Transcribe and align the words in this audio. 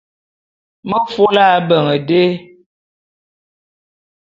Me 0.89 0.97
fo’o 1.13 1.29
lo 1.35 1.43
ábeñ 1.55 1.87
dé. 2.09 2.23